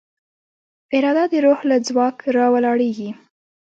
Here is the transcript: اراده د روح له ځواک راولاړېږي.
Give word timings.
اراده 0.95 1.25
د 1.31 1.33
روح 1.45 1.59
له 1.69 1.77
ځواک 1.87 2.17
راولاړېږي. 2.35 3.09